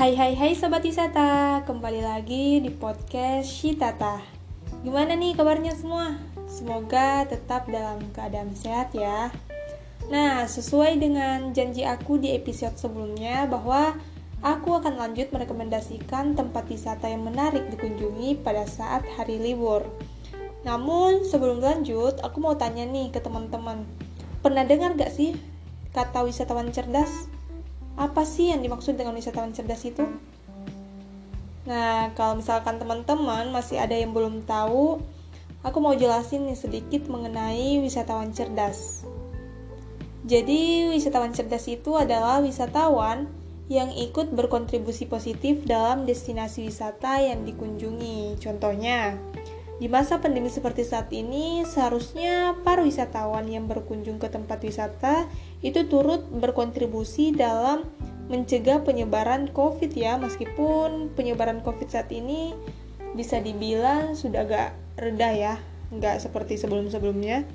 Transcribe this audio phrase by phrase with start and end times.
[0.00, 4.24] Hai hai hai Sobat Wisata, kembali lagi di podcast Shitata.
[4.80, 6.16] Gimana nih kabarnya semua?
[6.48, 9.28] Semoga tetap dalam keadaan sehat ya.
[10.08, 13.92] Nah, sesuai dengan janji aku di episode sebelumnya bahwa
[14.40, 19.84] aku akan lanjut merekomendasikan tempat wisata yang menarik dikunjungi pada saat hari libur.
[20.64, 23.84] Namun sebelum lanjut, aku mau tanya nih ke teman-teman.
[24.40, 25.36] Pernah dengar gak sih
[25.92, 27.28] kata wisatawan cerdas?
[28.00, 30.08] Apa sih yang dimaksud dengan wisatawan cerdas itu?
[31.68, 35.04] Nah, kalau misalkan teman-teman masih ada yang belum tahu,
[35.60, 39.04] aku mau jelasin nih sedikit mengenai wisatawan cerdas.
[40.24, 43.28] Jadi, wisatawan cerdas itu adalah wisatawan
[43.68, 48.40] yang ikut berkontribusi positif dalam destinasi wisata yang dikunjungi.
[48.40, 49.20] Contohnya,
[49.80, 55.24] di masa pandemi seperti saat ini, seharusnya para wisatawan yang berkunjung ke tempat wisata
[55.64, 57.88] itu turut berkontribusi dalam
[58.28, 62.52] mencegah penyebaran COVID ya, meskipun penyebaran COVID saat ini
[63.16, 65.54] bisa dibilang sudah agak reda ya,
[65.96, 67.48] nggak seperti sebelum-sebelumnya.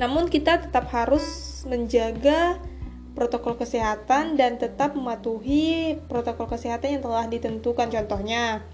[0.00, 2.56] Namun kita tetap harus menjaga
[3.12, 7.90] protokol kesehatan dan tetap mematuhi protokol kesehatan yang telah ditentukan.
[7.90, 8.64] Contohnya,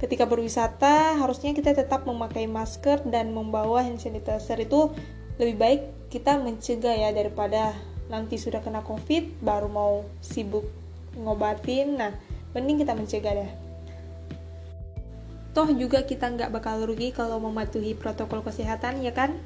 [0.00, 4.88] ketika berwisata harusnya kita tetap memakai masker dan membawa hand sanitizer itu
[5.36, 7.76] lebih baik kita mencegah ya daripada
[8.10, 10.66] nanti sudah kena covid baru mau sibuk
[11.14, 12.00] ngobatin.
[12.00, 12.12] Nah
[12.56, 13.52] mending kita mencegah deh.
[15.54, 19.38] Toh juga kita nggak bakal rugi kalau mematuhi protokol kesehatan ya kan?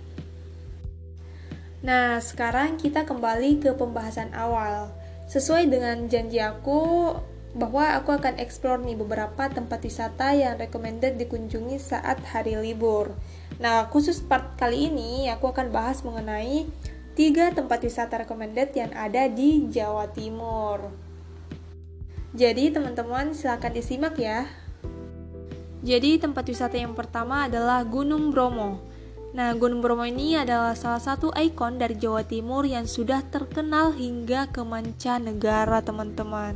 [1.84, 4.88] Nah sekarang kita kembali ke pembahasan awal.
[5.28, 7.12] Sesuai dengan janji aku
[7.54, 13.14] bahwa aku akan explore nih beberapa tempat wisata yang recommended dikunjungi saat hari libur.
[13.62, 16.66] Nah, khusus part kali ini aku akan bahas mengenai
[17.14, 20.90] tiga tempat wisata recommended yang ada di Jawa Timur.
[22.34, 24.50] Jadi teman-teman silahkan disimak ya.
[25.86, 28.82] Jadi tempat wisata yang pertama adalah Gunung Bromo.
[29.34, 34.46] Nah, Gunung Bromo ini adalah salah satu ikon dari Jawa Timur yang sudah terkenal hingga
[34.46, 36.54] ke mancanegara, teman-teman.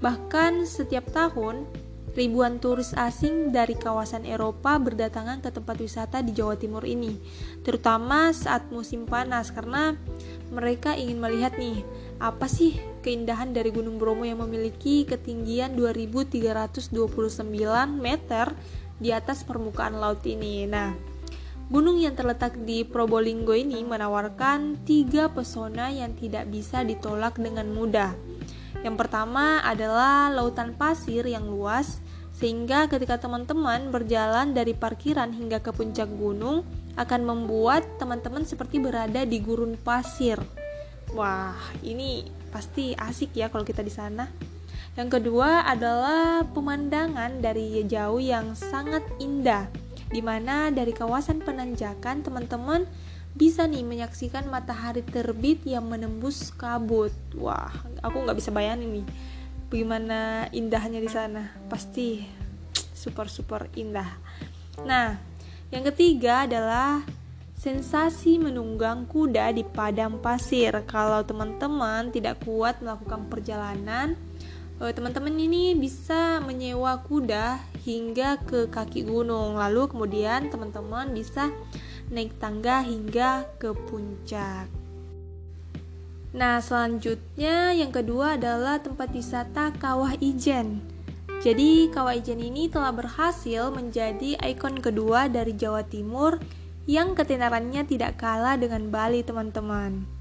[0.00, 1.68] Bahkan setiap tahun
[2.16, 7.20] ribuan turis asing dari kawasan Eropa berdatangan ke tempat wisata di Jawa Timur ini,
[7.60, 9.92] terutama saat musim panas karena
[10.48, 11.84] mereka ingin melihat nih
[12.24, 16.88] apa sih keindahan dari Gunung Bromo yang memiliki ketinggian 2329
[18.00, 18.56] meter
[18.96, 20.64] di atas permukaan laut ini.
[20.70, 21.13] Nah,
[21.72, 28.12] gunung yang terletak di Probolinggo ini menawarkan tiga pesona yang tidak bisa ditolak dengan mudah.
[28.84, 32.04] Yang pertama adalah lautan pasir yang luas,
[32.36, 39.24] sehingga ketika teman-teman berjalan dari parkiran hingga ke puncak gunung akan membuat teman-teman seperti berada
[39.24, 40.36] di gurun pasir.
[41.14, 44.28] Wah, ini pasti asik ya kalau kita di sana.
[44.94, 49.66] Yang kedua adalah pemandangan dari jauh yang sangat indah,
[50.10, 52.84] di mana dari kawasan penanjakan teman-teman
[53.34, 57.10] bisa nih menyaksikan matahari terbit yang menembus kabut.
[57.34, 59.06] Wah, aku nggak bisa bayangin nih
[59.68, 61.50] bagaimana indahnya di sana.
[61.66, 62.22] Pasti
[62.94, 64.06] super super indah.
[64.86, 65.18] Nah
[65.74, 67.02] yang ketiga adalah
[67.58, 70.70] sensasi menunggang kuda di padang pasir.
[70.86, 74.14] Kalau teman-teman tidak kuat melakukan perjalanan
[74.78, 81.48] teman-teman ini bisa menyewa kuda hingga ke kaki gunung lalu kemudian teman-teman bisa
[82.12, 84.68] naik tangga hingga ke puncak
[86.34, 90.82] Nah, selanjutnya yang kedua adalah tempat wisata Kawah Ijen.
[91.38, 96.42] Jadi, Kawah Ijen ini telah berhasil menjadi ikon kedua dari Jawa Timur
[96.90, 100.13] yang ketenarannya tidak kalah dengan Bali, teman-teman.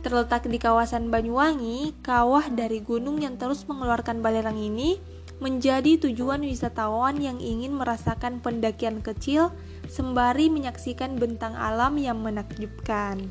[0.00, 4.96] Terletak di kawasan Banyuwangi, kawah dari gunung yang terus mengeluarkan balerang ini
[5.44, 9.52] menjadi tujuan wisatawan yang ingin merasakan pendakian kecil
[9.92, 13.28] sembari menyaksikan bentang alam yang menakjubkan.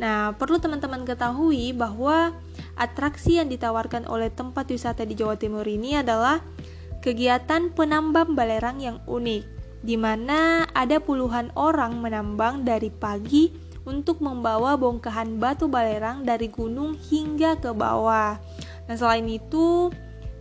[0.00, 2.32] Nah, perlu teman-teman ketahui bahwa
[2.76, 6.40] atraksi yang ditawarkan oleh tempat wisata di Jawa Timur ini adalah
[7.04, 9.44] kegiatan penambang balerang yang unik,
[9.84, 16.96] di mana ada puluhan orang menambang dari pagi untuk membawa bongkahan batu balerang dari gunung
[16.96, 18.40] hingga ke bawah.
[18.90, 19.92] Nah, selain itu,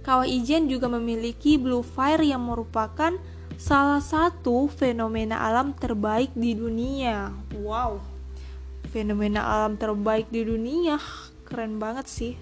[0.02, 3.12] Kawah Ijen juga memiliki blue fire yang merupakan
[3.60, 7.36] salah satu fenomena alam terbaik di dunia.
[7.60, 8.18] Wow
[8.88, 10.98] fenomena alam terbaik di dunia
[11.46, 12.34] keren banget sih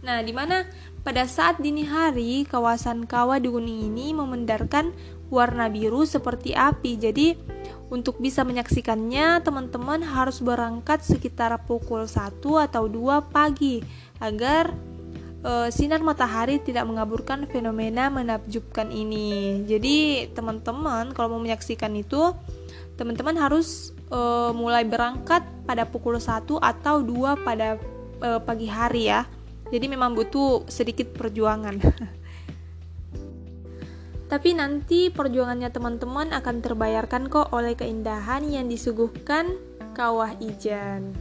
[0.00, 0.64] nah di mana
[1.02, 4.94] pada saat dini hari kawasan kawah di gunung ini memendarkan
[5.28, 7.34] warna biru seperti api jadi
[7.88, 13.80] untuk bisa menyaksikannya teman-teman harus berangkat sekitar pukul 1 atau 2 pagi
[14.20, 14.76] agar
[15.44, 19.64] uh, sinar matahari tidak mengaburkan fenomena menakjubkan ini.
[19.64, 22.36] Jadi teman-teman kalau mau menyaksikan itu,
[23.00, 27.80] teman-teman harus uh, mulai berangkat pada pukul 1 atau 2 pada
[28.20, 29.24] uh, pagi hari ya.
[29.68, 31.76] Jadi memang butuh sedikit perjuangan.
[34.28, 39.56] Tapi nanti perjuangannya teman-teman akan terbayarkan kok oleh keindahan yang disuguhkan
[39.96, 41.16] Kawah Ijan.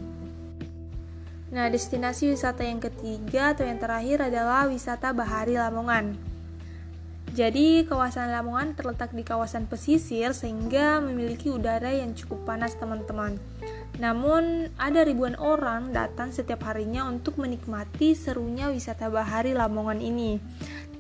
[1.48, 6.20] Nah, destinasi wisata yang ketiga atau yang terakhir adalah wisata Bahari Lamongan.
[7.32, 13.40] Jadi, kawasan Lamongan terletak di kawasan pesisir sehingga memiliki udara yang cukup panas, teman-teman.
[13.98, 20.38] Namun, ada ribuan orang datang setiap harinya untuk menikmati serunya wisata Bahari Lamongan ini.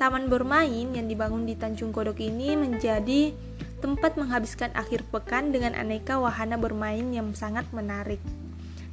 [0.01, 3.33] Taman bermain yang dibangun di Tanjung Kodok ini menjadi
[3.77, 8.21] tempat menghabiskan akhir pekan dengan aneka wahana bermain yang sangat menarik.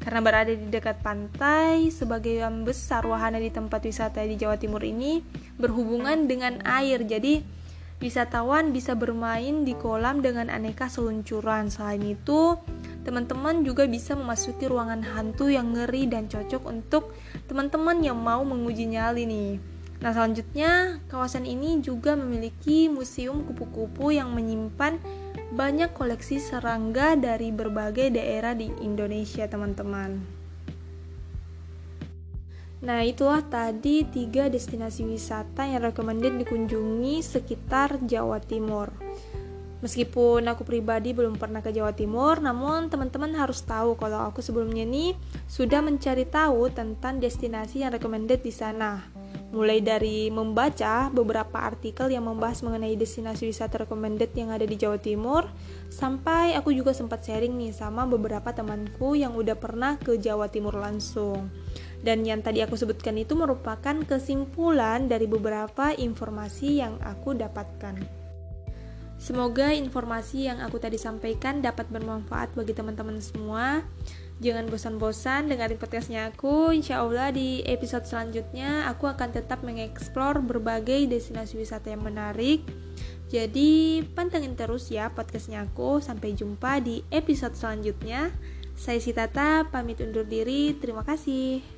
[0.04, 5.24] Karena berada di dekat pantai, sebagian besar wahana di tempat wisata di Jawa Timur ini
[5.56, 7.00] berhubungan dengan air.
[7.08, 7.40] Jadi,
[8.04, 11.72] wisatawan bisa bermain di kolam dengan aneka seluncuran.
[11.72, 12.60] Selain itu,
[13.04, 17.12] teman-teman juga bisa memasuki ruangan hantu yang ngeri dan cocok untuk
[17.46, 19.52] teman-teman yang mau menguji nyali nih.
[20.02, 25.00] Nah, selanjutnya, kawasan ini juga memiliki museum kupu-kupu yang menyimpan
[25.54, 30.20] banyak koleksi serangga dari berbagai daerah di Indonesia, teman-teman.
[32.84, 38.92] Nah, itulah tadi tiga destinasi wisata yang recommended dikunjungi sekitar Jawa Timur.
[39.82, 44.86] Meskipun aku pribadi belum pernah ke Jawa Timur, namun teman-teman harus tahu kalau aku sebelumnya
[44.86, 45.18] ini
[45.50, 49.02] sudah mencari tahu tentang destinasi yang recommended di sana
[49.54, 54.98] mulai dari membaca beberapa artikel yang membahas mengenai destinasi wisata recommended yang ada di Jawa
[54.98, 55.46] Timur,
[55.86, 60.74] sampai aku juga sempat sharing nih sama beberapa temanku yang udah pernah ke Jawa Timur
[60.74, 61.54] langsung.
[62.04, 68.23] Dan yang tadi aku sebutkan itu merupakan kesimpulan dari beberapa informasi yang aku dapatkan.
[69.24, 73.80] Semoga informasi yang aku tadi sampaikan dapat bermanfaat bagi teman-teman semua.
[74.44, 76.76] Jangan bosan-bosan dengerin podcastnya aku.
[76.76, 82.68] Insya Allah di episode selanjutnya aku akan tetap mengeksplor berbagai destinasi wisata yang menarik.
[83.32, 86.04] Jadi pantengin terus ya podcastnya aku.
[86.04, 88.28] Sampai jumpa di episode selanjutnya.
[88.76, 90.76] Saya Sitata pamit undur diri.
[90.76, 91.73] Terima kasih.